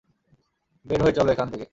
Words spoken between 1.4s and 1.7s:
থেকে!